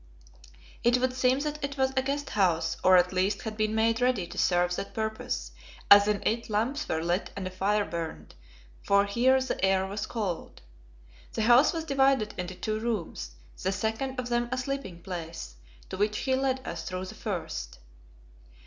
It 0.83 0.97
would 0.99 1.13
seem 1.13 1.41
that 1.41 1.63
it 1.63 1.77
was 1.77 1.91
a 1.95 2.01
guest 2.01 2.31
house, 2.31 2.75
or 2.83 2.97
at 2.97 3.13
least 3.13 3.43
had 3.43 3.55
been 3.55 3.75
made 3.75 4.01
ready 4.01 4.25
to 4.25 4.35
serve 4.39 4.75
that 4.75 4.95
purpose, 4.95 5.51
as 5.91 6.07
in 6.07 6.23
it 6.25 6.49
lamps 6.49 6.89
were 6.89 7.03
lit 7.03 7.29
and 7.35 7.45
a 7.45 7.51
fire 7.51 7.85
burned, 7.85 8.33
for 8.81 9.05
here 9.05 9.39
the 9.39 9.63
air 9.63 9.85
was 9.85 10.07
cold. 10.07 10.63
The 11.33 11.43
house 11.43 11.71
was 11.71 11.83
divided 11.83 12.33
into 12.35 12.55
two 12.55 12.79
rooms, 12.79 13.35
the 13.61 13.71
second 13.71 14.19
of 14.19 14.29
them 14.29 14.49
a 14.51 14.57
sleeping 14.57 15.03
place, 15.03 15.57
to 15.89 15.97
which 15.97 16.17
he 16.17 16.33
led 16.35 16.67
us 16.67 16.81
through 16.83 17.05
the 17.05 17.13
first. 17.13 17.77